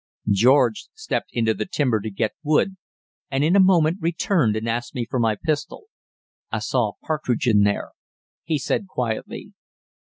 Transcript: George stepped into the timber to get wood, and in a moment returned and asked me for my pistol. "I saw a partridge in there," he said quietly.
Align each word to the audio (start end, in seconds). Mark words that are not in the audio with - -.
George 0.31 0.87
stepped 0.95 1.29
into 1.31 1.53
the 1.53 1.67
timber 1.67 1.99
to 2.01 2.09
get 2.09 2.33
wood, 2.41 2.75
and 3.29 3.43
in 3.43 3.55
a 3.55 3.59
moment 3.59 3.99
returned 4.01 4.55
and 4.55 4.67
asked 4.67 4.95
me 4.95 5.05
for 5.07 5.19
my 5.19 5.35
pistol. 5.35 5.85
"I 6.51 6.57
saw 6.57 6.89
a 6.89 7.05
partridge 7.05 7.45
in 7.47 7.61
there," 7.61 7.91
he 8.43 8.57
said 8.57 8.87
quietly. 8.87 9.53